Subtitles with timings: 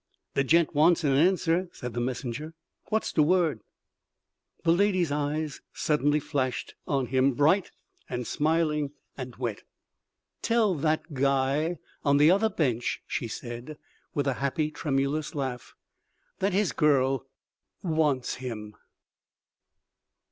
[0.33, 2.55] "De gent wants an answer," said the messenger.
[2.89, 3.59] "Wot's de word?"
[4.63, 7.69] The lady's eyes suddenly flashed on him, bright,
[8.23, 9.61] smiling and wet.
[10.41, 13.77] "Tell that guy on the other bench," she said,
[14.15, 15.75] with a happy, tremulous laugh,
[16.39, 17.27] "that his girl
[17.83, 18.73] wants him."